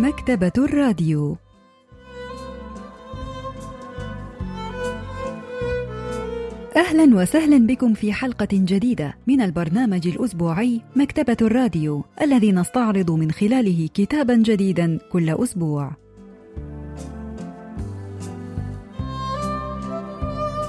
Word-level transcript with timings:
مكتبة 0.00 0.52
الراديو. 0.58 1.36
أهلا 6.76 7.16
وسهلا 7.16 7.66
بكم 7.66 7.94
في 7.94 8.12
حلقة 8.12 8.48
جديدة 8.52 9.16
من 9.26 9.40
البرنامج 9.40 10.08
الأسبوعي 10.08 10.80
مكتبة 10.96 11.36
الراديو 11.42 12.04
الذي 12.22 12.52
نستعرض 12.52 13.10
من 13.10 13.30
خلاله 13.30 13.88
كتابا 13.94 14.34
جديدا 14.34 14.98
كل 15.12 15.30
أسبوع. 15.30 15.92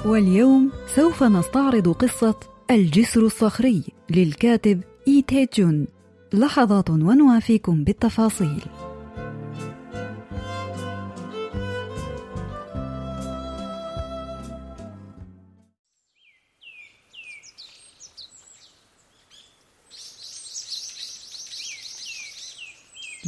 واليوم 0.04 0.70
سوف 0.86 1.22
نستعرض 1.22 1.88
قصة 1.88 2.36
الجسر 2.70 3.20
الصخري 3.20 3.82
للكاتب 4.10 4.80
إي 5.08 5.22
تي 5.22 5.48
جون. 5.56 5.86
لحظات 6.32 6.90
ونوافيكم 6.90 7.84
بالتفاصيل. 7.84 8.62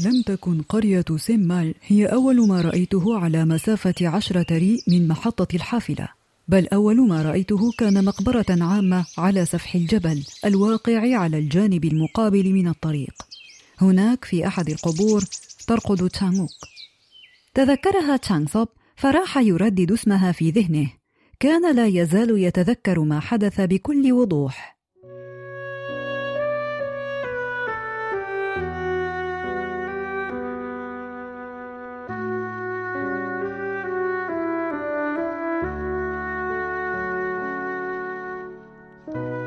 لم 0.04 0.22
تكن 0.22 0.62
قرية 0.62 1.04
سيمال 1.16 1.74
هي 1.86 2.06
أول 2.06 2.48
ما 2.48 2.60
رأيته 2.60 3.18
على 3.18 3.44
مسافة 3.44 4.08
عشرة 4.08 4.58
ري 4.58 4.82
من 4.88 5.08
محطة 5.08 5.56
الحافلة. 5.56 6.08
بل 6.48 6.68
أول 6.68 7.08
ما 7.08 7.22
رأيته 7.22 7.72
كان 7.78 8.04
مقبرة 8.04 8.46
عامة 8.50 9.06
على 9.18 9.44
سفح 9.44 9.74
الجبل 9.74 10.24
الواقع 10.44 11.16
على 11.19 11.38
الجانب 11.38 11.84
المقابل 11.84 12.52
من 12.52 12.69
الطريق. 12.69 13.14
هناك 13.78 14.24
في 14.24 14.46
أحد 14.46 14.70
القبور 14.70 15.24
ترقد 15.66 16.08
تشانغوك. 16.08 16.50
تذكرها 17.55 18.16
تشانغ 18.16 18.64
فراح 18.96 19.39
يردد 19.39 19.92
اسمها 19.92 20.33
في 20.33 20.50
ذهنه. 20.50 20.91
كان 21.41 21.74
لا 21.77 21.86
يزال 21.86 22.39
يتذكر 22.39 23.00
ما 23.00 23.20
حدث 23.20 23.61
بكل 23.61 24.12
وضوح. 24.12 24.73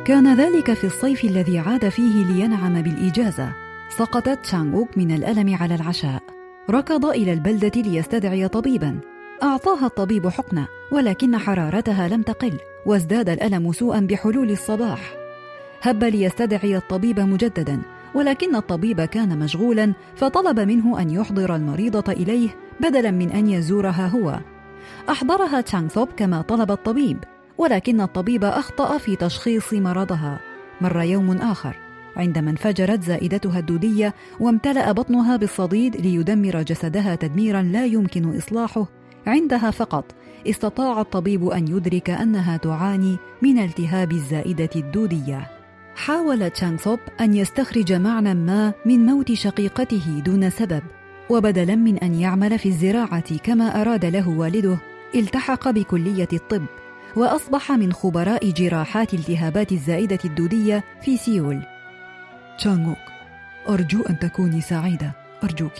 كان 0.07 0.35
ذلك 0.35 0.73
في 0.73 0.83
الصيف 0.83 1.23
الذي 1.23 1.59
عاد 1.59 1.89
فيه 1.89 2.25
لينعم 2.25 2.81
بالإجازة. 2.81 3.51
سقطت 3.89 4.39
تشانغوك 4.43 4.97
من 4.97 5.11
الألم 5.11 5.55
على 5.55 5.75
العشاء. 5.75 6.23
ركض 6.69 7.05
إلى 7.05 7.33
البلدة 7.33 7.81
ليستدعي 7.81 8.47
طبيبا. 8.47 8.99
أعطاها 9.43 9.85
الطبيب 9.85 10.27
حقنة 10.27 10.67
ولكن 10.91 11.37
حرارتها 11.37 12.07
لم 12.07 12.21
تقل 12.21 12.53
وازداد 12.85 13.29
الألم 13.29 13.71
سوءا 13.71 13.99
بحلول 13.99 14.51
الصباح. 14.51 14.99
هب 15.81 16.03
ليستدعي 16.03 16.77
الطبيب 16.77 17.19
مجددا 17.19 17.81
ولكن 18.15 18.55
الطبيب 18.55 19.01
كان 19.01 19.39
مشغولا 19.39 19.93
فطلب 20.15 20.59
منه 20.59 21.01
أن 21.01 21.09
يحضر 21.09 21.55
المريضة 21.55 22.13
إليه 22.13 22.49
بدلا 22.79 23.11
من 23.11 23.31
أن 23.31 23.47
يزورها 23.47 24.07
هو. 24.07 24.39
أحضرها 25.09 25.61
تشانغ 25.61 26.05
كما 26.17 26.41
طلب 26.41 26.71
الطبيب. 26.71 27.23
ولكن 27.57 28.01
الطبيب 28.01 28.43
أخطأ 28.43 28.97
في 28.97 29.15
تشخيص 29.15 29.73
مرضها. 29.73 30.39
مر 30.81 31.01
يوم 31.01 31.31
آخر. 31.31 31.75
عندما 32.15 32.51
انفجرت 32.51 33.03
زائدتها 33.03 33.59
الدودية 33.59 34.13
وامتلأ 34.39 34.91
بطنها 34.91 35.35
بالصديد 35.35 35.95
ليدمر 35.95 36.61
جسدها 36.61 37.15
تدميرا 37.15 37.61
لا 37.61 37.85
يمكن 37.85 38.37
إصلاحه 38.37 38.85
عندها 39.27 39.71
فقط. 39.71 40.15
استطاع 40.47 41.01
الطبيب 41.01 41.47
أن 41.47 41.67
يدرك 41.67 42.09
أنها 42.09 42.57
تعاني 42.57 43.17
من 43.41 43.59
التهاب 43.59 44.11
الزائدة 44.11 44.69
الدودية. 44.75 45.47
حاول 45.95 46.49
تشانغ 46.49 46.95
أن 47.21 47.33
يستخرج 47.33 47.93
معنى 47.93 48.33
ما 48.33 48.73
من 48.85 49.05
موت 49.05 49.33
شقيقته 49.33 50.21
دون 50.25 50.49
سبب. 50.49 50.81
وبدلا 51.29 51.75
من 51.75 51.97
أن 51.97 52.13
يعمل 52.13 52.59
في 52.59 52.69
الزراعة 52.69 53.37
كما 53.37 53.81
أراد 53.81 54.05
له 54.05 54.29
والده 54.29 54.77
التحق 55.15 55.69
بكلية 55.69 56.27
الطب. 56.33 56.65
وأصبح 57.15 57.71
من 57.71 57.93
خبراء 57.93 58.51
جراحات 58.51 59.13
التهابات 59.13 59.71
الزائدة 59.71 60.19
الدودية 60.25 60.83
في 61.01 61.17
سيول. 61.17 61.61
تشانغوك 62.57 62.97
أرجو 63.69 64.01
أن 64.09 64.19
تكوني 64.19 64.61
سعيدة. 64.61 65.11
أرجوك. 65.43 65.73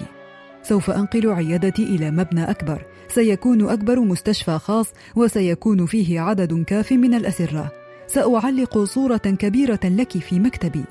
سوف 0.64 0.90
أنقل 0.90 1.30
عيادتي 1.30 1.84
إلى 1.84 2.12
مبنى 2.12 2.44
أكبر. 2.44 2.86
سيكون 3.08 3.70
أكبر 3.70 4.00
مستشفى 4.00 4.60
خاص 4.60 4.94
وسيكون 5.16 5.86
فيه 5.86 6.20
عدد 6.20 6.64
كاف 6.64 6.92
من 6.92 7.14
الأسرة. 7.14 7.72
سأعلق 8.08 8.84
صورة 8.84 9.18
كبيرة 9.18 9.80
لك 9.84 10.18
في 10.18 10.40
مكتبي. 10.40 10.84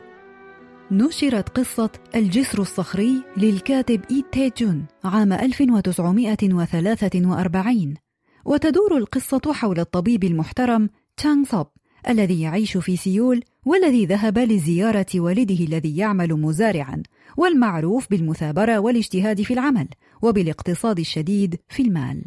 نشرت 0.91 1.49
قصة 1.49 1.91
الجسر 2.15 2.61
الصخري 2.61 3.23
للكاتب 3.37 4.01
إي 4.11 4.25
تي 4.33 4.53
جون 4.59 4.85
عام 5.05 5.33
1943 5.33 8.06
وتدور 8.47 8.97
القصة 8.97 9.53
حول 9.53 9.81
الطبيب 9.81 10.25
المحترم 10.25 10.91
تشانغ 11.17 11.45
سوب 11.45 11.67
الذي 12.09 12.41
يعيش 12.41 12.77
في 12.77 12.97
سيول 12.97 13.43
والذي 13.65 14.07
ذهب 14.07 14.39
لزيارة 14.39 15.07
والده 15.15 15.65
الذي 15.65 15.97
يعمل 15.97 16.35
مزارعا 16.35 17.03
والمعروف 17.37 18.11
بالمثابرة 18.11 18.79
والاجتهاد 18.79 19.43
في 19.43 19.55
العمل 19.55 19.89
وبالاقتصاد 20.23 20.99
الشديد 20.99 21.59
في 21.69 21.83
المال. 21.83 22.25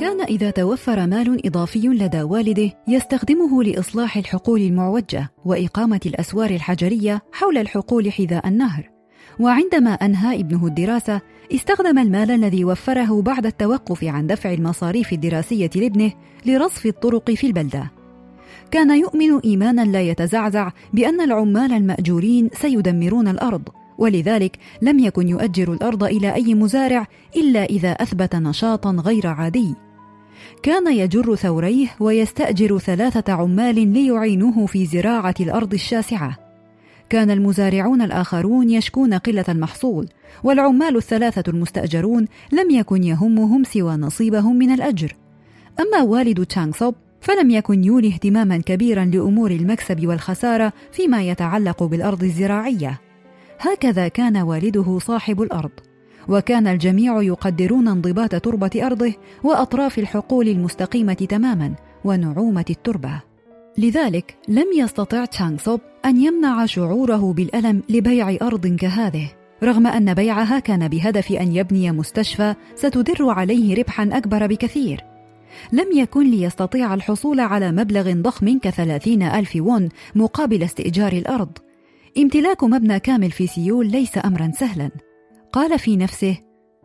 كان 0.00 0.20
إذا 0.20 0.50
توفر 0.50 1.06
مال 1.06 1.46
إضافي 1.46 1.88
لدى 1.88 2.22
والده 2.22 2.72
يستخدمه 2.88 3.62
لإصلاح 3.62 4.16
الحقول 4.16 4.60
المعوجة 4.60 5.30
وإقامة 5.44 6.00
الأسوار 6.06 6.50
الحجرية 6.50 7.22
حول 7.32 7.58
الحقول 7.58 8.12
حذاء 8.12 8.48
النهر. 8.48 8.90
وعندما 9.40 9.90
أنهى 9.90 10.40
ابنه 10.40 10.66
الدراسة 10.66 11.20
استخدم 11.54 11.98
المال 11.98 12.30
الذي 12.30 12.64
وفره 12.64 13.22
بعد 13.22 13.46
التوقف 13.46 14.04
عن 14.04 14.26
دفع 14.26 14.52
المصاريف 14.52 15.12
الدراسية 15.12 15.70
لابنه 15.74 16.12
لرصف 16.46 16.86
الطرق 16.86 17.30
في 17.30 17.46
البلدة. 17.46 17.90
كان 18.70 19.00
يؤمن 19.00 19.38
إيمانا 19.38 19.82
لا 19.82 20.02
يتزعزع 20.02 20.70
بأن 20.92 21.20
العمال 21.20 21.72
المأجورين 21.72 22.50
سيدمرون 22.52 23.28
الأرض 23.28 23.68
ولذلك 23.98 24.58
لم 24.82 24.98
يكن 24.98 25.28
يؤجر 25.28 25.72
الأرض 25.72 26.04
إلى 26.04 26.34
أي 26.34 26.54
مزارع 26.54 27.06
إلا 27.36 27.64
إذا 27.64 27.90
أثبت 27.90 28.36
نشاطا 28.36 28.90
غير 28.90 29.26
عادي. 29.26 29.74
كان 30.62 30.92
يجر 30.92 31.34
ثوريه 31.34 31.88
ويستأجر 32.00 32.78
ثلاثة 32.78 33.32
عمال 33.32 33.92
ليعينوه 33.92 34.66
في 34.66 34.86
زراعة 34.86 35.34
الأرض 35.40 35.74
الشاسعة. 35.74 36.36
كان 37.08 37.30
المزارعون 37.30 38.02
الآخرون 38.02 38.70
يشكون 38.70 39.14
قلة 39.14 39.44
المحصول 39.48 40.08
والعمال 40.44 40.96
الثلاثة 40.96 41.50
المستأجرون 41.50 42.26
لم 42.52 42.70
يكن 42.70 43.04
يهمهم 43.04 43.64
سوى 43.64 43.96
نصيبهم 43.96 44.56
من 44.56 44.70
الأجر. 44.70 45.16
أما 45.80 46.02
والد 46.02 46.46
تشانغ 46.46 46.72
صوب 46.72 46.94
فلم 47.20 47.50
يكن 47.50 47.84
يولي 47.84 48.08
اهتماما 48.08 48.56
كبيرا 48.56 49.04
لأمور 49.04 49.50
المكسب 49.50 50.06
والخسارة 50.06 50.72
فيما 50.92 51.22
يتعلق 51.22 51.82
بالأرض 51.82 52.24
الزراعية. 52.24 53.00
هكذا 53.60 54.08
كان 54.08 54.36
والده 54.36 54.98
صاحب 54.98 55.42
الأرض. 55.42 55.70
وكان 56.28 56.66
الجميع 56.66 57.22
يقدرون 57.22 57.88
انضباط 57.88 58.34
تربة 58.34 58.70
أرضه 58.86 59.14
وأطراف 59.44 59.98
الحقول 59.98 60.48
المستقيمة 60.48 61.14
تماما 61.14 61.74
ونعومة 62.04 62.64
التربة. 62.70 63.22
لذلك 63.78 64.36
لم 64.48 64.66
يستطع 64.76 65.24
تشانغ 65.24 65.58
صوب 65.58 65.80
أن 66.04 66.16
يمنع 66.16 66.66
شعوره 66.66 67.32
بالألم 67.32 67.82
لبيع 67.88 68.36
أرض 68.42 68.66
كهذه 68.66 69.30
رغم 69.62 69.86
أن 69.86 70.14
بيعها 70.14 70.58
كان 70.58 70.88
بهدف 70.88 71.32
أن 71.32 71.56
يبني 71.56 71.92
مستشفى 71.92 72.54
ستدر 72.74 73.30
عليه 73.30 73.74
ربحا 73.74 74.10
أكبر 74.12 74.46
بكثير. 74.46 75.04
لم 75.72 75.86
يكن 75.94 76.30
ليستطيع 76.30 76.94
الحصول 76.94 77.40
على 77.40 77.72
مبلغ 77.72 78.12
ضخم 78.12 78.58
كثلاثين 78.58 79.22
ألف 79.22 79.56
وون 79.56 79.88
مقابل 80.14 80.62
استئجار 80.62 81.12
الأرض. 81.12 81.58
امتلاك 82.18 82.64
مبنى 82.64 83.00
كامل 83.00 83.30
في 83.30 83.46
سيول 83.46 83.90
ليس 83.90 84.18
أمرا 84.24 84.50
سهلا. 84.54 84.90
قال 85.52 85.78
في 85.78 85.96
نفسه 85.96 86.36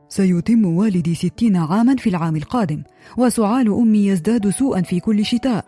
سيتم 0.09 0.65
والدي 0.65 1.15
ستين 1.15 1.56
عاما 1.56 1.95
في 1.95 2.09
العام 2.09 2.35
القادم 2.35 2.83
وسعال 3.17 3.73
أمي 3.73 4.07
يزداد 4.07 4.50
سوءا 4.50 4.81
في 4.81 5.00
كل 5.00 5.25
شتاء. 5.25 5.65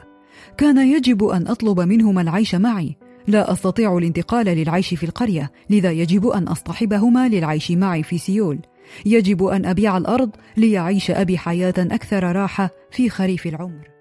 كان 0.58 0.78
يجب 0.78 1.24
أن 1.24 1.48
أطلب 1.48 1.80
منهما 1.80 2.22
العيش 2.22 2.56
معي. 2.56 2.96
لا 3.28 3.52
أستطيع 3.52 3.98
الانتقال 3.98 4.46
للعيش 4.46 4.94
في 4.94 5.06
القرية 5.06 5.52
لذا 5.70 5.92
يجب 5.92 6.28
أن 6.28 6.48
أصطحبهما 6.48 7.28
للعيش 7.28 7.72
معي 7.72 8.04
في 8.04 8.18
سيول. 8.18 8.60
يجب 9.06 9.44
أن 9.44 9.66
أبيع 9.66 9.98
الأرض 9.98 10.30
ليعيش 10.58 11.12
أبي 11.12 11.38
حياة 11.38 11.74
أكثر 11.78 12.36
راحة 12.36 12.70
في 12.92 13.10
خريف 13.10 13.48
العمر. 13.48 13.97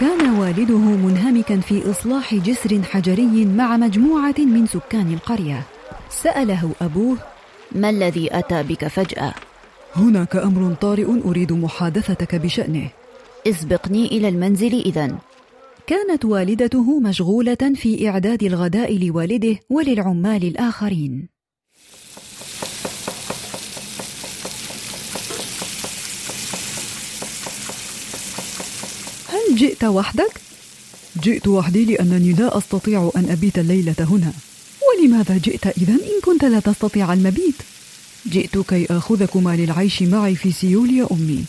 كان 0.00 0.38
والده 0.38 0.78
منهمكا 0.78 1.60
في 1.60 1.90
إصلاح 1.90 2.34
جسر 2.34 2.82
حجري 2.82 3.44
مع 3.44 3.76
مجموعة 3.76 4.34
من 4.38 4.66
سكان 4.66 5.12
القرية. 5.12 5.62
سأله 6.10 6.70
أبوه 6.82 7.16
ما 7.72 7.90
الذي 7.90 8.38
أتى 8.38 8.62
بك 8.62 8.86
فجأة؟ 8.86 9.34
هناك 9.96 10.36
أمر 10.36 10.74
طارئ 10.74 11.06
أريد 11.24 11.52
محادثتك 11.52 12.34
بشأنه. 12.34 12.88
اسبقني 13.46 14.06
إلى 14.06 14.28
المنزل 14.28 14.74
اذا 14.80 15.18
كانت 15.86 16.24
والدته 16.24 17.00
مشغولة 17.00 17.72
في 17.74 18.08
إعداد 18.08 18.42
الغداء 18.42 18.98
لوالده 18.98 19.56
وللعمال 19.70 20.44
الآخرين 20.44 21.28
هل 29.28 29.42
جئت 29.56 29.84
وحدك؟ 29.84 30.40
جئت 31.22 31.48
وحدي 31.48 31.84
لأنني 31.84 32.32
لا 32.32 32.58
أستطيع 32.58 33.10
أن 33.16 33.30
أبيت 33.30 33.58
الليلة 33.58 33.94
هنا. 33.98 34.32
ولماذا 34.86 35.38
جئت 35.38 35.66
اذا 35.66 35.92
إن 35.92 36.20
كنت 36.24 36.44
لا 36.44 36.60
تستطيع 36.60 37.12
المبيت؟ 37.12 37.54
جئت 38.26 38.58
كي 38.58 38.86
آخذكما 38.90 39.56
للعيش 39.56 40.02
معي 40.02 40.34
في 40.34 40.52
سيول 40.52 40.90
يا 40.90 41.06
أمي. 41.12 41.44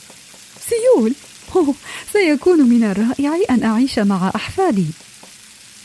سيول؟ 0.69 1.13
أوه 1.55 1.73
سيكون 2.13 2.69
من 2.69 2.83
الرائع 2.83 3.39
أن 3.49 3.63
أعيش 3.63 3.99
مع 3.99 4.31
أحفادي. 4.35 4.85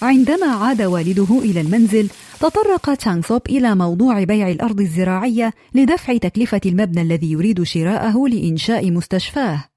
عندما 0.03 0.47
عاد 0.47 0.83
والده 0.83 1.39
إلى 1.39 1.61
المنزل 1.61 2.09
تطرق 2.41 2.95
تشانغ 2.95 3.23
سوب 3.29 3.43
إلى 3.49 3.75
موضوع 3.75 4.25
بيع 4.25 4.51
الأرض 4.51 4.81
الزراعية 4.81 5.53
لدفع 5.75 6.17
تكلفة 6.17 6.61
المبنى 6.67 7.03
الذي 7.03 7.31
يريد 7.31 7.63
شراءه 7.63 8.29
لإنشاء 8.29 8.91
مستشفاه. 8.91 9.72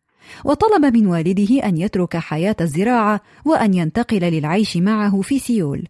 وطلب 0.45 0.86
من 0.86 1.07
والده 1.07 1.63
أن 1.63 1.77
يترك 1.77 2.18
حياة 2.18 2.56
الزراعة 2.62 3.22
وأن 3.45 3.74
ينتقل 3.74 4.19
للعيش 4.19 4.77
معه 4.77 5.22
في 5.22 5.39
سيول. 5.39 5.88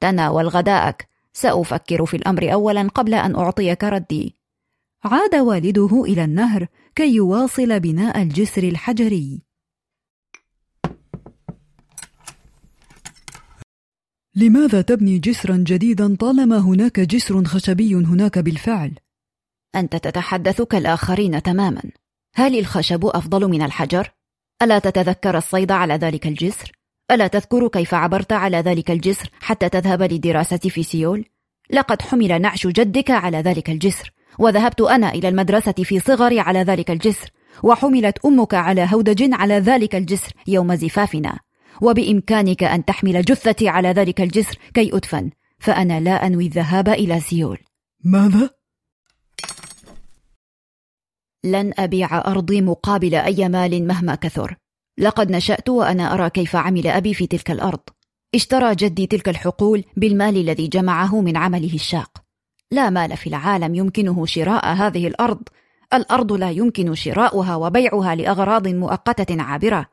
تناول 0.00 0.48
غداءك 0.48 1.08
سأفكر 1.32 2.06
في 2.06 2.16
الأمر 2.16 2.52
اولا 2.52 2.88
قبل 2.88 3.14
أن 3.14 3.36
أعطيك 3.36 3.84
ردي. 3.84 4.36
عاد 5.04 5.34
والده 5.34 6.04
إلى 6.04 6.24
النهر 6.24 6.66
كي 6.94 7.14
يواصل 7.14 7.80
بناء 7.80 8.22
الجسر 8.22 8.62
الحجري. 8.62 9.42
لماذا 14.36 14.82
تبني 14.82 15.18
جسرا 15.18 15.56
جديدا 15.56 16.16
طالما 16.16 16.58
هناك 16.58 17.00
جسر 17.00 17.44
خشبي 17.44 17.94
هناك 17.94 18.38
بالفعل؟ 18.38 18.94
أنت 19.74 19.96
تتحدث 19.96 20.62
كالآخرين 20.62 21.42
تماما. 21.42 21.82
هل 22.34 22.58
الخشب 22.58 23.06
أفضل 23.06 23.50
من 23.50 23.62
الحجر؟ 23.62 24.10
ألا 24.62 24.78
تتذكر 24.78 25.36
الصيد 25.36 25.72
على 25.72 25.94
ذلك 25.94 26.26
الجسر؟ 26.26 26.72
ألا 27.10 27.26
تذكر 27.26 27.68
كيف 27.68 27.94
عبرت 27.94 28.32
على 28.32 28.56
ذلك 28.56 28.90
الجسر 28.90 29.30
حتى 29.40 29.68
تذهب 29.68 30.02
للدراسه 30.02 30.56
في 30.56 30.82
سيول 30.82 31.24
لقد 31.70 32.02
حمل 32.02 32.42
نعش 32.42 32.66
جدك 32.66 33.10
على 33.10 33.38
ذلك 33.38 33.70
الجسر 33.70 34.12
وذهبت 34.38 34.80
أنا 34.80 35.10
إلى 35.10 35.28
المدرسة 35.28 35.72
في 35.72 36.00
صغري 36.00 36.40
على 36.40 36.62
ذلك 36.62 36.90
الجسر 36.90 37.30
وحملت 37.62 38.18
أمك 38.24 38.54
على 38.54 38.88
هودج 38.92 39.28
على 39.32 39.54
ذلك 39.54 39.94
الجسر 39.94 40.32
يوم 40.46 40.74
زفافنا. 40.74 41.38
وبإمكانك 41.82 42.64
أن 42.64 42.84
تحمل 42.84 43.22
جثتي 43.22 43.68
على 43.68 43.88
ذلك 43.88 44.20
الجسر 44.20 44.58
كي 44.74 44.96
أدفن 44.96 45.30
فأنا 45.58 46.00
لا 46.00 46.26
أنوي 46.26 46.46
الذهاب 46.46 46.88
إلى 46.88 47.20
سيول. 47.20 47.58
ماذا؟ 48.04 48.50
لن 51.44 51.72
أبيع 51.78 52.18
أرضي 52.18 52.60
مقابل 52.60 53.14
أي 53.14 53.48
مال 53.48 53.86
مهما 53.86 54.14
كثر. 54.14 54.56
لقد 54.98 55.30
نشأت 55.30 55.68
وأنا 55.68 56.14
أرى 56.14 56.30
كيف 56.30 56.56
عمل 56.56 56.86
أبي 56.86 57.14
في 57.14 57.26
تلك 57.26 57.50
الأرض. 57.50 57.80
اشترى 58.34 58.74
جدي 58.74 59.06
تلك 59.06 59.28
الحقول 59.28 59.84
بالمال 59.96 60.36
الذي 60.36 60.68
جمعه 60.68 61.20
من 61.20 61.36
عمله 61.36 61.74
الشاق. 61.74 62.22
لا 62.70 62.90
مال 62.90 63.16
في 63.16 63.26
العالم 63.26 63.74
يمكنه 63.74 64.26
شراء 64.26 64.66
هذه 64.66 65.06
الأرض. 65.06 65.42
الأرض 65.94 66.32
لا 66.32 66.50
يمكن 66.50 66.94
شراؤها 66.94 67.56
وبيعها 67.56 68.14
لأغراض 68.14 68.68
مؤقتة 68.68 69.42
عابرة. 69.42 69.86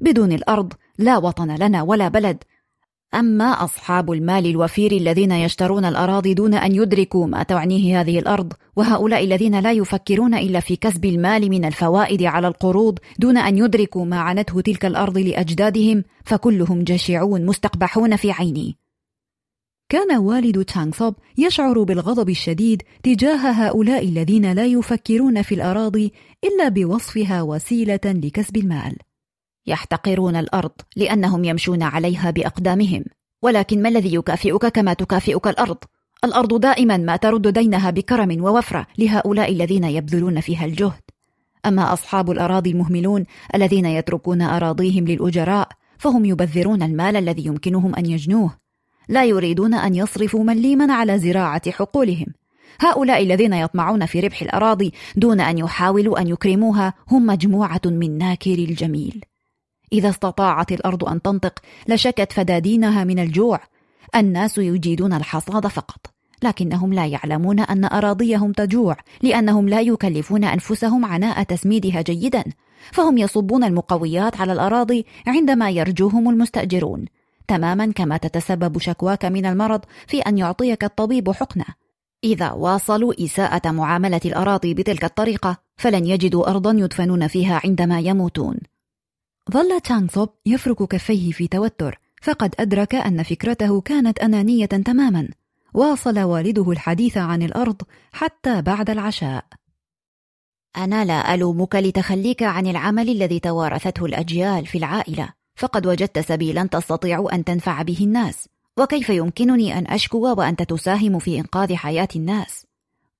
بدون 0.00 0.32
الأرض 0.32 0.72
لا 0.98 1.18
وطن 1.18 1.54
لنا 1.56 1.82
ولا 1.82 2.08
بلد. 2.08 2.44
أما 3.14 3.64
أصحاب 3.64 4.12
المال 4.12 4.46
الوفير 4.46 4.92
الذين 4.92 5.32
يشترون 5.32 5.84
الأراضي 5.84 6.34
دون 6.34 6.54
أن 6.54 6.74
يدركوا 6.74 7.26
ما 7.26 7.42
تعنيه 7.42 8.00
هذه 8.00 8.18
الأرض 8.18 8.52
وهؤلاء 8.76 9.24
الذين 9.24 9.60
لا 9.60 9.72
يفكرون 9.72 10.34
إلا 10.34 10.60
في 10.60 10.76
كسب 10.76 11.04
المال 11.04 11.50
من 11.50 11.64
الفوائد 11.64 12.22
على 12.22 12.48
القروض 12.48 12.98
دون 13.18 13.36
أن 13.36 13.58
يدركوا 13.58 14.04
ما 14.04 14.18
عنته 14.18 14.60
تلك 14.60 14.84
الأرض 14.84 15.18
لأجدادهم 15.18 16.04
فكلهم 16.24 16.84
جشعون 16.84 17.46
مستقبحون 17.46 18.16
في 18.16 18.30
عيني. 18.30 18.76
كان 19.88 20.16
والد 20.16 20.64
تشانغ 20.64 20.92
صوب 20.92 21.14
يشعر 21.38 21.82
بالغضب 21.82 22.30
الشديد 22.30 22.82
تجاه 23.02 23.50
هؤلاء 23.50 24.08
الذين 24.08 24.52
لا 24.52 24.66
يفكرون 24.66 25.42
في 25.42 25.54
الأراضي 25.54 26.12
إلا 26.44 26.68
بوصفها 26.68 27.42
وسيلة 27.42 28.00
لكسب 28.04 28.56
المال. 28.56 28.96
يحتقرون 29.66 30.36
الأرض 30.36 30.72
لأنهم 30.96 31.44
يمشون 31.44 31.82
عليها 31.82 32.30
بأقدامهم. 32.30 33.04
ولكن 33.42 33.82
ما 33.82 33.88
الذي 33.88 34.14
يكافئك 34.14 34.66
كما 34.66 34.92
تكافئك 34.94 35.46
الأرض؟ 35.46 35.78
الأرض 36.24 36.60
دائما 36.60 36.96
ما 36.96 37.16
ترد 37.16 37.48
دينها 37.48 37.90
بكرم 37.90 38.44
ووفرة 38.44 38.86
لهؤلاء 38.98 39.52
الذين 39.52 39.84
يبذلون 39.84 40.40
فيها 40.40 40.64
الجهد. 40.64 41.00
أما 41.66 41.92
أصحاب 41.92 42.30
الأراضي 42.30 42.70
المهملون 42.70 43.24
الذين 43.54 43.86
يتركون 43.86 44.42
أراضيهم 44.42 45.04
للأجراء 45.04 45.68
فهم 45.98 46.24
يبذرون 46.24 46.82
المال 46.82 47.16
الذي 47.16 47.46
يمكنهم 47.46 47.94
أن 47.94 48.06
يجنوه. 48.06 48.56
لا 49.08 49.24
يريدون 49.24 49.74
أن 49.74 49.94
يصرفوا 49.94 50.44
مليما 50.44 50.94
على 50.94 51.18
زراعة 51.18 51.70
حقولهم. 51.70 52.26
هؤلاء 52.80 53.22
الذين 53.22 53.52
يطمعون 53.52 54.06
في 54.06 54.20
ربح 54.20 54.42
الأراضي 54.42 54.92
دون 55.16 55.40
أن 55.40 55.58
يحاولوا 55.58 56.20
أن 56.20 56.28
يكرموها 56.28 56.94
هم 57.08 57.26
مجموعة 57.26 57.80
من 57.84 58.18
ناكر 58.18 58.54
الجميل. 58.54 59.24
إذا 59.94 60.08
استطاعت 60.08 60.72
الأرض 60.72 61.04
أن 61.04 61.22
تنطق 61.22 61.58
لشكت 61.88 62.32
فدادينها 62.32 63.04
من 63.04 63.18
الجوع. 63.18 63.60
الناس 64.16 64.58
يجيدون 64.58 65.12
الحصاد 65.12 65.66
فقط 65.66 66.06
لكنهم 66.42 66.92
لا 66.94 67.06
يعلمون 67.06 67.60
أن 67.60 67.84
أراضيهم 67.84 68.52
تجوع 68.52 68.96
لأنهم 69.22 69.68
لا 69.68 69.80
يكلفون 69.80 70.44
أنفسهم 70.44 71.04
عناء 71.04 71.42
تسميدها 71.42 72.02
جيدا. 72.02 72.44
فهم 72.92 73.18
يصبون 73.18 73.64
المقويات 73.64 74.40
على 74.40 74.52
الأراضي 74.52 75.06
عندما 75.26 75.70
يرجوهم 75.70 76.30
المستأجرون. 76.30 77.04
تماما 77.48 77.92
كما 77.92 78.16
تتسبب 78.16 78.78
شكواك 78.78 79.24
من 79.24 79.46
المرض 79.46 79.80
في 80.06 80.20
أن 80.20 80.38
يعطيك 80.38 80.84
الطبيب 80.84 81.30
حقنة. 81.30 81.64
إذا 82.24 82.52
واصلوا 82.52 83.24
إساءة 83.24 83.70
معاملة 83.70 84.20
الأراضي 84.24 84.74
بتلك 84.74 85.04
الطريقة 85.04 85.56
فلن 85.76 86.06
يجدوا 86.06 86.50
أرضا 86.50 86.70
يدفنون 86.70 87.26
فيها 87.28 87.60
عندما 87.64 88.00
يموتون. 88.00 88.56
ظل 89.52 89.80
تشانغ 89.80 90.26
يفرك 90.46 90.82
كفيه 90.82 91.32
في 91.32 91.48
توتر 91.48 92.00
فقد 92.22 92.54
أدرك 92.58 92.94
أن 92.94 93.22
فكرته 93.22 93.80
كانت 93.80 94.18
أنانية 94.18 94.66
تماما. 94.66 95.28
واصل 95.74 96.18
والده 96.18 96.70
الحديث 96.70 97.16
عن 97.16 97.42
الأرض 97.42 97.82
حتى 98.12 98.62
بعد 98.62 98.90
العشاء. 98.90 99.44
أنا 100.76 101.04
لا 101.04 101.34
ألومك 101.34 101.74
لتخليك 101.74 102.42
عن 102.42 102.66
العمل 102.66 103.08
الذي 103.08 103.40
توارثته 103.40 104.04
الأجيال 104.04 104.66
في 104.66 104.78
العائلة 104.78 105.28
فقد 105.56 105.86
وجدت 105.86 106.18
سبيلا 106.18 106.66
تستطيع 106.66 107.28
أن 107.32 107.44
تنفع 107.44 107.82
به 107.82 107.98
الناس 108.00 108.48
وكيف 108.76 109.10
يمكنني 109.10 109.78
أن 109.78 109.86
أشكو 109.86 110.34
وأنت 110.34 110.62
تساهم 110.62 111.18
في 111.18 111.38
إنقاذ 111.38 111.74
حياة 111.74 112.08
الناس؟ 112.16 112.66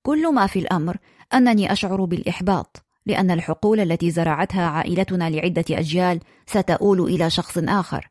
كل 0.03 0.33
ما 0.33 0.47
في 0.47 0.59
الأمر 0.59 0.97
أنني 1.33 1.71
أشعر 1.71 2.05
بالإحباط. 2.05 2.84
لأن 3.05 3.31
الحقول 3.31 3.79
التي 3.79 4.11
زرعتها 4.11 4.65
عائلتنا 4.65 5.29
لعدة 5.29 5.65
أجيال 5.71 6.19
ستؤول 6.47 7.01
إلى 7.01 7.29
شخص 7.29 7.57
آخر. 7.57 8.09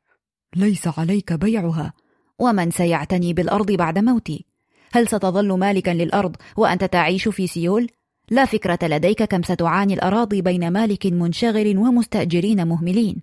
ليس 0.57 0.99
عليك 0.99 1.33
بيعها. 1.33 1.93
ومن 2.39 2.71
سيعتني 2.71 3.33
بالأرض 3.33 3.73
بعد 3.73 3.99
موتي؟ 3.99 4.45
هل 4.93 5.09
ستظل 5.09 5.59
مالكا 5.59 5.91
للأرض 5.91 6.37
وأنت 6.57 6.85
تعيش 6.85 7.29
في 7.29 7.47
سيول؟ 7.47 7.91
لا 8.31 8.45
فكرة 8.45 8.79
لديك 8.83 9.23
كم 9.23 9.43
ستعاني 9.43 9.95
الأراضي 9.95 10.43
بين 10.43 10.71
مالك 10.71 11.07
منشغل 11.07 11.79
ومستأجرين 11.79 12.69
مهملين. 12.69 13.23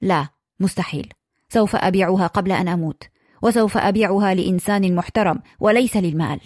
لا، 0.00 0.28
مستحيل. 0.60 1.12
سوف 1.48 1.76
أبيعها 1.76 2.26
قبل 2.26 2.52
أن 2.52 2.68
أموت. 2.68 3.02
وسوف 3.42 3.76
أبيعها 3.76 4.34
لإنسان 4.34 4.94
محترم 4.94 5.42
وليس 5.60 5.96
للمال 5.96 6.40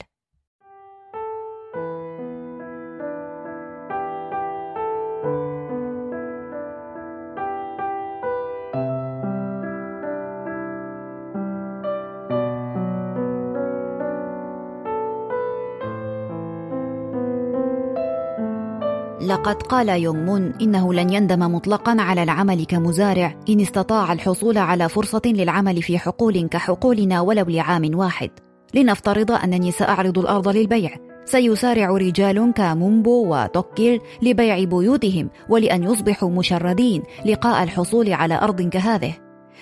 لقد 19.26 19.62
قال 19.62 19.88
يونغ 19.88 20.21
مون 20.25 20.52
إنه 20.62 20.95
لن 20.95 21.12
يندم 21.12 21.54
مطلقا 21.54 21.97
على 21.99 22.23
العمل 22.23 22.64
كمزارع 22.64 23.35
إن 23.49 23.61
استطاع 23.61 24.12
الحصول 24.12 24.59
على 24.59 24.88
فرصة 24.88 25.23
للعمل 25.26 25.83
في 25.83 25.99
حقول 25.99 26.49
كحقولنا 26.49 27.21
ولو 27.21 27.45
لعام 27.45 27.90
واحد. 27.95 28.30
لنفترض 28.75 29.30
أنني 29.30 29.71
سأعرض 29.73 30.18
الأرض 30.18 30.49
للبيع. 30.49 30.90
سيسارع 31.25 31.90
رجال 31.90 32.52
كامومبو 32.52 33.35
وتوكيل 33.35 34.00
لبيع 34.23 34.64
بيوتهم 34.64 35.30
ولأن 35.49 35.83
يصبحوا 35.83 36.30
مشردين 36.30 37.02
لقاء 37.25 37.62
الحصول 37.62 38.12
على 38.12 38.35
أرض 38.35 38.62
كهذه. 38.62 39.14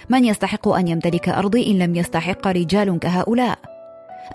من 0.09 0.25
يستحق 0.25 0.69
أن 0.69 0.89
يمتلك 0.89 1.29
أرضي 1.29 1.71
إن 1.71 1.79
لم 1.79 1.95
يستحق 1.95 2.47
رجال 2.47 2.99
كهؤلاء؟ 2.99 3.59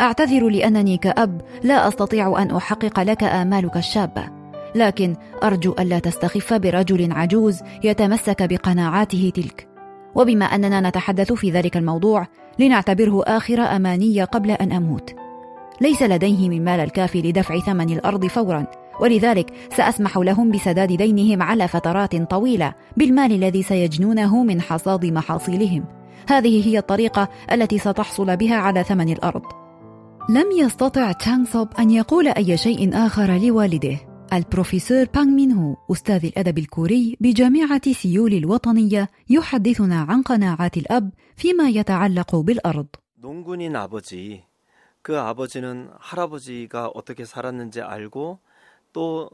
أعتذر 0.02 0.50
لأنني 0.50 0.98
كأب 0.98 1.42
لا 1.64 1.88
أستطيع 1.88 2.42
أن 2.42 2.52
أحقق 2.52 3.00
لك 3.00 3.24
آمالك 3.24 3.78
الشابة. 3.78 4.39
لكن 4.76 5.16
أرجو 5.44 5.76
ألا 5.80 6.00
تستخف 6.00 6.54
برجل 6.54 7.12
عجوز 7.12 7.60
يتمسك 7.84 8.44
بقناعاته 8.44 9.32
تلك. 9.36 9.68
وبما 10.16 10.46
أننا 10.46 10.90
نتحدث 10.90 11.34
في 11.34 11.52
ذلك 11.52 11.78
الموضوع 11.78 12.28
لنعتبره 12.60 13.24
آخر 13.24 13.60
أماني 13.60 14.24
قبل 14.24 14.52
أن 14.52 14.72
أموت. 14.72 15.16
ليس 15.82 16.04
لديه 16.04 16.50
من 16.50 16.64
مال 16.64 16.80
الكافي 16.80 17.22
لدفع 17.22 17.60
ثمن 17.60 17.90
الأرض 17.90 18.26
فورا 18.26 18.66
ولذلك 19.00 19.54
سأسمح 19.78 20.18
لهم 20.18 20.52
بسداد 20.52 20.92
دينهم 20.92 21.42
على 21.42 21.68
فترات 21.68 22.16
طويلة 22.16 22.74
بالمال 22.98 23.32
الذي 23.32 23.64
سيجنونه 23.64 24.44
من 24.44 24.62
حصاد 24.62 25.06
محاصيلهم. 25.06 25.86
هذه 26.30 26.68
هي 26.68 26.78
الطريقة 26.78 27.30
التي 27.52 27.78
ستحصل 27.78 28.38
بها 28.38 28.56
على 28.56 28.84
ثمن 28.84 29.10
الأرض. 29.10 29.42
لم 30.30 30.52
يستطع 30.60 31.12
تشانغ 31.12 31.46
صوب 31.46 31.68
أن 31.80 31.92
يقول 31.92 32.28
أي 32.28 32.58
شيء 32.58 32.90
آخر 32.94 33.38
لوالده. 33.38 34.09
البروفيسور 34.33 35.05
بانغ 35.05 35.31
مين 35.31 35.53
هو 35.53 35.77
أستاذ 35.93 36.25
الأدب 36.25 36.59
الكوري 36.59 37.17
بجامعة 37.21 37.93
سيول 37.93 38.35
الوطنية 38.35 39.11
يحدثنا 39.31 40.01
عن 40.01 40.23
قناعات 40.23 40.77
الأب 40.77 41.11
فيما 41.37 41.69
يتعلق 41.69 42.37
بالأرض. 42.37 42.87
농군인 43.21 43.77
아버지, 43.77 44.45
그 45.03 45.19
아버지는 45.19 45.91
할아버지가 45.99 46.89
어떻게 46.89 47.25
살았는지 47.25 47.81
알고 47.81 48.39
또 48.93 49.31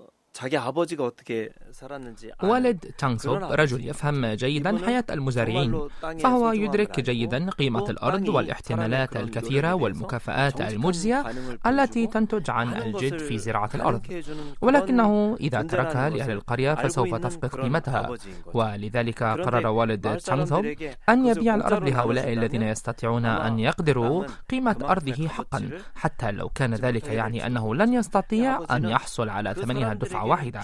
والد 2.43 2.79
تانغسوب 2.97 3.43
رجل 3.43 3.87
يفهم 3.87 4.25
جيدا 4.25 4.85
حياة 4.85 5.03
المزارعين. 5.09 5.87
فهو 6.19 6.51
يدرك 6.51 6.99
جيدا 6.99 7.49
قيمة 7.49 7.89
الأرض 7.89 8.29
والاحتمالات 8.29 9.15
الكثيرة 9.15 9.73
والمكافآت 9.73 10.61
المجزية 10.61 11.25
التي 11.67 12.07
تنتج 12.07 12.49
عن 12.49 12.73
الجد 12.73 13.17
في 13.17 13.37
زراعة 13.37 13.69
الأرض. 13.75 14.23
ولكنه 14.61 15.37
إذا 15.39 15.61
تركها 15.61 16.09
لأهل 16.09 16.31
القرية 16.31 16.73
فسوف 16.73 17.15
تفقد 17.15 17.55
قيمتها. 17.55 18.09
ولذلك 18.53 19.23
قرر 19.23 19.67
والد 19.67 20.17
تانغسوب 20.17 20.65
أن 21.09 21.25
يبيع 21.25 21.55
الأرض 21.55 21.83
لهؤلاء 21.83 22.33
الذين 22.33 22.61
يستطيعون 22.61 23.25
أن 23.25 23.59
يقدروا 23.59 24.25
قيمة 24.49 24.75
أرضه 24.83 25.27
حقا. 25.27 25.69
حتى 25.95 26.31
لو 26.31 26.49
كان 26.49 26.73
ذلك 26.73 27.07
يعني 27.07 27.47
أنه 27.47 27.75
لن 27.75 27.93
يستطيع 27.93 28.61
أن 28.71 28.85
يحصل 28.85 29.29
على 29.29 29.53
ثمنها 29.53 29.93
واحدة 30.25 30.59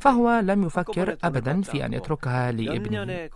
فهو 0.00 0.38
لم 0.38 0.66
يفكر 0.66 1.18
أبدا 1.24 1.62
في 1.62 1.84
أن 1.86 1.92
يتركها 1.92 2.52
لابنه. 2.52 3.28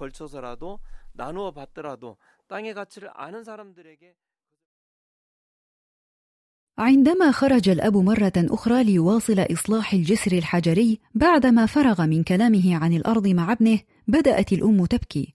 عندما 6.79 7.31
خرج 7.31 7.69
الأب 7.69 7.97
مرة 7.97 8.33
أخرى 8.37 8.85
ليواصل 8.85 9.47
إصلاح 9.53 9.93
الجسر 9.93 10.33
الحجري 10.33 11.00
بعدما 11.15 11.67
فرغ 11.67 12.07
من 12.07 12.23
كلامه 12.23 12.77
عن 12.77 12.93
الأرض 12.93 13.27
مع 13.29 13.53
ابنه 13.53 13.81
بدأت 14.09 14.53
الأم 14.53 14.87
تبكي. 14.87 15.35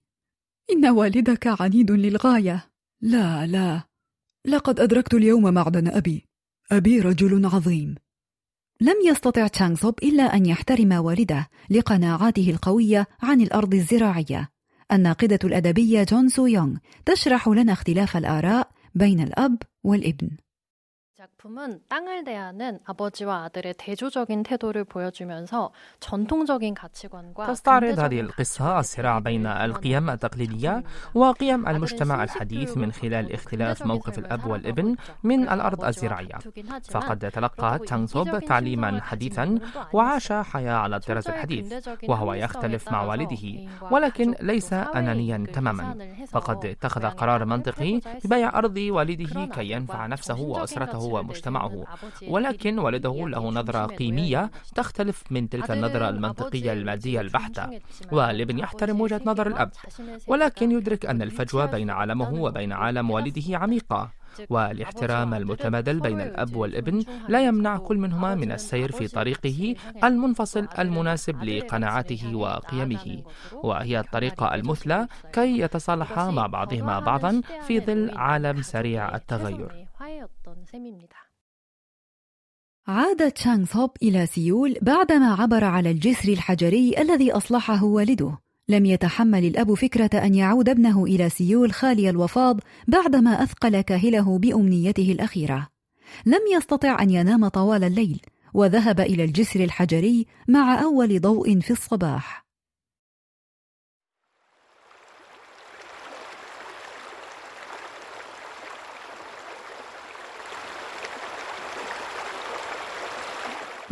إن 0.72 0.86
والدك 0.86 1.62
عنيد 1.62 1.92
للغاية. 1.92 2.72
لا 3.02 3.48
لا. 3.48 3.84
لقد 4.46 4.80
أدركت 4.80 5.14
اليوم 5.14 5.54
معدن 5.54 5.88
أبي. 5.88 6.26
أبي 6.72 7.00
رجل 7.00 7.46
عظيم. 7.46 7.96
لم 8.82 8.96
يستطع 9.06 9.48
تشانغ 9.48 9.76
صوب 9.76 10.00
إلا 10.04 10.24
أن 10.36 10.46
يحترم 10.46 10.92
والده 10.92 11.48
لقناعاته 11.70 12.50
القوية 12.50 13.08
عن 13.22 13.42
الأرض 13.42 13.74
الزراعية. 13.74 14.50
الناقدة 14.92 15.40
الأدبية 15.44 16.04
جون 16.04 16.30
سو 16.30 16.46
يونغ 16.46 16.78
تشرح 17.06 17.48
لنا 17.48 17.74
اختلاف 17.74 18.18
الآراء 18.18 18.72
بين 18.96 19.20
الأب 19.20 19.58
والابن. 19.84 20.30
작품은 21.25 21.81
땅을 21.91 22.25
대하는 22.25 22.79
아버지와 22.87 23.45
아들의 23.45 23.75
대조적인 23.77 24.43
태도를 24.43 24.85
보여주면서 24.85 25.71
전통적인 26.01 26.73
가치관과 26.73 27.47
تستعرض 27.47 27.99
هذه 27.99 28.21
القصة 28.21 28.79
الصراع 28.79 29.19
بين 29.19 29.47
القيم 29.47 30.11
التقليدية 30.11 30.83
وقيم 31.15 31.69
المجتمع 31.69 32.25
الحديث 32.25 32.77
من 32.77 32.93
خلال 32.93 33.33
اختلاف 33.33 33.87
موقف 33.87 34.19
الأب 34.19 34.47
والابن 34.47 34.97
من 35.23 35.49
الأرض 35.49 35.85
الزراعية 35.85 36.39
فقد 36.91 37.31
تلقى 37.31 37.79
تانغسوب 37.79 38.39
تعليما 38.39 39.01
حديثا 39.03 39.59
وعاش 39.93 40.33
حياة 40.33 40.75
على 40.75 40.97
الطراز 40.97 41.29
الحديث 41.29 41.89
وهو 42.09 42.35
يختلف 42.35 42.93
مع 42.93 43.03
والده 43.03 43.69
ولكن 43.91 44.35
ليس 44.41 44.73
أنانيا 44.73 45.47
تماما 45.53 46.09
فقد 46.29 46.67
اتخذ 46.67 47.07
قرار 47.07 47.45
منطقي 47.45 48.01
ببيع 48.25 48.59
أرض 48.59 48.77
والده 48.77 49.45
كي 49.45 49.71
ينفع 49.71 50.07
نفسه 50.07 50.41
وأسرته 50.41 51.11
ومجتمعه 51.20 51.86
ولكن 52.28 52.80
والده 52.80 53.28
له 53.28 53.50
نظرة 53.52 53.86
قيمية 53.86 54.52
تختلف 54.76 55.24
من 55.32 55.50
تلك 55.50 55.72
النظرة 55.72 56.10
المنطقية 56.10 56.74
المادية 56.74 57.22
البحتة. 57.22 57.70
والابن 58.12 58.60
يحترم 58.60 59.02
وجهة 59.02 59.22
نظر 59.26 59.48
الأب. 59.48 59.72
ولكن 60.28 60.72
يدرك 60.72 61.06
أن 61.06 61.22
الفجوة 61.22 61.66
بين 61.66 61.90
عالمه 61.90 62.34
وبين 62.34 62.72
عالم 62.72 63.12
والده 63.12 63.58
عميقة. 63.58 64.12
والاحترام 64.50 65.34
المتبادل 65.34 66.00
بين 66.00 66.22
الأب 66.22 66.56
والابن 66.56 67.04
لا 67.30 67.46
يمنع 67.46 67.78
كل 67.78 67.98
منهما 67.98 68.36
من 68.36 68.52
السير 68.52 68.92
في 68.92 69.08
طريقه 69.08 69.76
المنفصل 70.04 70.68
المناسب 70.80 71.44
لقناعاته 71.44 72.36
وقيمه. 72.36 73.24
وهي 73.54 74.00
الطريقة 74.00 74.56
المثلى 74.56 75.08
كي 75.34 75.60
يتصالحا 75.60 76.32
مع 76.32 76.48
بعضهما 76.48 77.00
بعضا 77.00 77.42
في 77.68 77.80
ظل 77.80 78.12
عالم 78.18 78.62
سريع 78.62 79.16
التغير 79.16 79.86
عاد 82.88 83.32
تشانغ 83.32 83.66
ثوب 83.66 83.92
إلى 84.04 84.26
سيول 84.26 84.78
بعدما 84.82 85.34
عبر 85.34 85.64
على 85.64 85.92
الجسر 85.92 86.30
الحجري 86.30 87.02
الذي 87.02 87.32
أصلحه 87.32 87.84
والده 87.84 88.38
لم 88.70 88.86
يتحمل 88.86 89.46
الأب 89.46 89.74
فكرة 89.74 90.10
أن 90.26 90.36
يعود 90.36 90.70
ابنه 90.70 91.04
إلى 91.04 91.30
سيول 91.30 91.74
خالي 91.74 92.10
الوفاض 92.10 92.60
بعدما 92.88 93.44
أثقل 93.44 93.82
كاهله 93.82 94.40
بأمنيته 94.40 95.12
الأخيرة. 95.12 95.68
لم 96.26 96.42
يستطع 96.58 97.02
أن 97.02 97.10
ينام 97.10 97.48
طوال 97.48 97.84
الليل، 97.84 98.22
وذهب 98.54 99.00
إلى 99.00 99.24
الجسر 99.24 99.64
الحجري 99.64 100.26
مع 100.48 100.84
أول 100.84 101.22
ضوء 101.22 101.60
في 101.60 101.72
الصباح. 101.72 102.45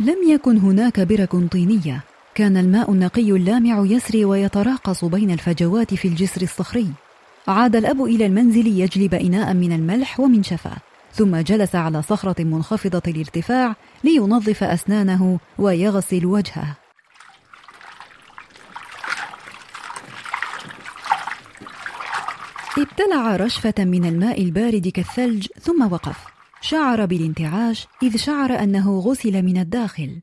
لم 0.00 0.16
يكن 0.28 0.58
هناك 0.58 1.00
برك 1.00 1.36
طينية. 1.52 2.04
كان 2.34 2.56
الماء 2.56 2.92
النقي 2.92 3.30
اللامع 3.30 3.84
يسري 3.86 4.24
ويتراقص 4.24 5.04
بين 5.04 5.30
الفجوات 5.30 5.94
في 5.94 6.08
الجسر 6.08 6.42
الصخري. 6.42 6.88
عاد 7.48 7.76
الأب 7.76 8.04
إلى 8.04 8.26
المنزل 8.26 8.66
يجلب 8.66 9.14
إناء 9.14 9.54
من 9.54 9.72
الملح 9.72 10.20
ومنشفه 10.20 10.72
ثم 11.12 11.36
جلس 11.36 11.74
على 11.74 12.02
صخرة 12.02 12.44
منخفضة 12.44 13.02
الارتفاع 13.06 13.76
لينظف 14.04 14.62
أسنانه 14.62 15.38
ويغسل 15.58 16.26
وجهه. 16.26 16.76
ابتلع 22.78 23.36
رشفة 23.36 23.74
من 23.78 24.04
الماء 24.04 24.42
البارد 24.42 24.88
كالثلج 24.88 25.46
ثم 25.60 25.92
وقف. 25.92 26.33
شعر 26.66 27.06
بالانتعاش 27.06 27.86
إذ 28.02 28.16
شعر 28.16 28.62
أنه 28.62 28.98
غسل 28.98 29.42
من 29.42 29.56
الداخل. 29.58 30.22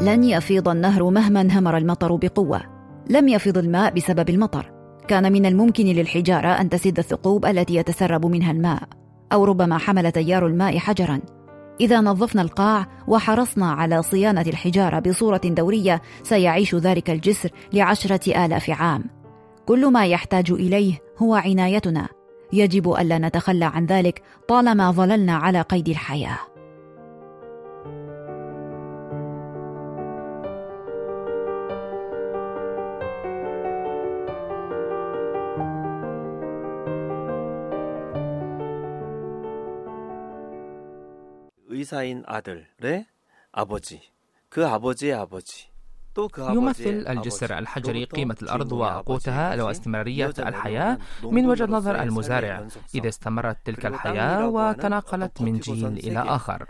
لن 0.00 0.24
يفيض 0.24 0.68
النهر 0.68 1.10
مهما 1.10 1.40
انهمر 1.40 1.76
المطر 1.76 2.16
بقوة. 2.16 2.60
لم 3.10 3.28
يفض 3.28 3.58
الماء 3.58 3.94
بسبب 3.94 4.30
المطر. 4.30 4.72
كان 5.08 5.32
من 5.32 5.46
الممكن 5.46 5.84
للحجارة 5.84 6.48
أن 6.48 6.68
تسد 6.68 6.98
الثقوب 6.98 7.46
التي 7.46 7.74
يتسرب 7.74 8.26
منها 8.26 8.52
الماء 8.52 8.82
أو 9.32 9.44
ربما 9.44 9.78
حمل 9.78 10.12
تيار 10.12 10.46
الماء 10.46 10.78
حجرا. 10.78 11.20
إذا 11.80 12.00
نظفنا 12.00 12.42
القاع 12.42 12.86
وحرصنا 13.08 13.70
على 13.72 14.02
صيانة 14.02 14.40
الحجارة 14.40 14.98
بصورة 14.98 15.40
دورية 15.44 16.02
سيعيش 16.22 16.74
ذلك 16.74 17.10
الجسر 17.10 17.50
لعشرة 17.72 18.44
آلاف 18.44 18.70
عام. 18.70 19.04
كل 19.66 19.92
ما 19.92 20.06
يحتاج 20.06 20.50
إليه 20.50 20.98
هو 21.18 21.34
عنايتنا. 21.34 22.08
يجب 22.52 22.92
ألا 22.92 23.18
نتخلى 23.18 23.64
عن 23.64 23.86
ذلك 23.86 24.22
طالما 24.48 24.90
ظللنا 24.90 25.36
على 25.36 25.60
قيد 25.60 25.88
الحياة. 25.88 26.38
의사인 41.87 42.23
아들의 42.25 43.05
아버지, 43.51 44.01
그 44.49 44.65
아버지의 44.65 45.13
아버지. 45.13 45.73
يمثل 46.37 47.05
الجسر 47.09 47.57
الحجري 47.57 48.03
قيمة 48.03 48.35
الأرض 48.41 48.71
وقوتها 48.71 49.63
واستمرارية 49.63 50.33
الحياة 50.39 50.97
من 51.23 51.45
وجهة 51.45 51.65
نظر 51.65 52.01
المزارع 52.01 52.67
إذا 52.95 53.09
استمرت 53.09 53.57
تلك 53.65 53.85
الحياة 53.85 54.47
وتناقلت 54.47 55.41
من 55.41 55.59
جيل 55.59 55.97
إلى 55.97 56.19
آخر 56.19 56.69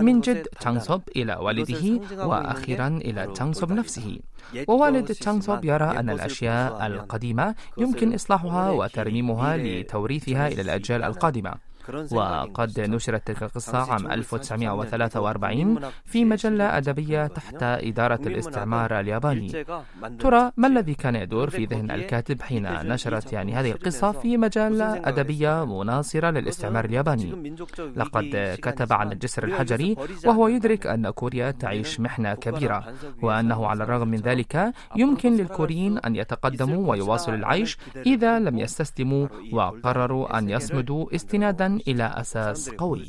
من 0.00 0.20
جد 0.20 0.42
تشانغسوب 0.42 1.02
إلى 1.16 1.34
والده 1.34 1.84
وأخيرا 2.26 2.88
إلى 2.88 3.26
تشانغسوب 3.26 3.72
نفسه 3.72 4.18
ووالد 4.68 5.06
تشانغسوب 5.06 5.64
يرى 5.64 5.98
أن 5.98 6.10
الأشياء 6.10 6.86
القديمة 6.86 7.54
يمكن 7.78 8.14
إصلاحها 8.14 8.70
وترميمها 8.70 9.56
لتوريثها 9.56 10.48
إلى 10.48 10.62
الأجيال 10.62 11.04
القادمة 11.04 11.54
وقد 12.11 12.79
نشرت 12.79 13.27
تلك 13.27 13.43
القصة 13.43 13.91
عام 13.91 14.11
1943 14.11 15.79
في 16.05 16.25
مجلة 16.25 16.77
أدبية 16.77 17.27
تحت 17.27 17.63
إدارة 17.63 18.19
الاستعمار 18.25 18.99
الياباني 18.99 19.65
ترى 20.19 20.51
ما 20.57 20.67
الذي 20.67 20.93
كان 20.93 21.15
يدور 21.15 21.49
في 21.49 21.65
ذهن 21.65 21.91
الكاتب 21.91 22.41
حين 22.41 22.63
نشرت 22.87 23.33
يعني 23.33 23.53
هذه 23.55 23.71
القصة 23.71 24.11
في 24.11 24.37
مجلة 24.37 25.07
أدبية 25.07 25.65
مناصرة 25.65 26.29
للاستعمار 26.29 26.85
الياباني 26.85 27.55
لقد 27.95 28.57
كتب 28.61 28.93
عن 28.93 29.11
الجسر 29.11 29.43
الحجري 29.43 29.95
وهو 30.25 30.47
يدرك 30.47 30.87
أن 30.87 31.09
كوريا 31.09 31.51
تعيش 31.51 31.99
محنة 31.99 32.33
كبيرة 32.33 32.93
وأنه 33.21 33.67
على 33.67 33.83
الرغم 33.83 34.07
من 34.07 34.17
ذلك 34.17 34.73
يمكن 34.95 35.37
للكوريين 35.37 35.97
أن 35.97 36.15
يتقدموا 36.15 36.91
ويواصلوا 36.91 37.37
العيش 37.37 37.77
إذا 38.05 38.39
لم 38.39 38.57
يستسلموا 38.57 39.27
وقرروا 39.53 40.37
أن 40.37 40.49
يصمدوا 40.49 41.15
استنادا 41.15 41.70
إلى 41.75 42.03
أساس 42.03 42.69
قوي. 42.69 43.07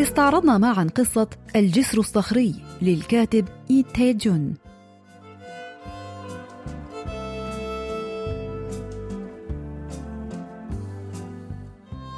استعرضنا 0.00 0.58
معا 0.58 0.88
قصة 0.96 1.28
الجسر 1.56 1.98
الصخري 1.98 2.54
للكاتب 2.82 3.48
إي 3.70 3.82
تي 3.94 4.12
جون. 4.12 4.54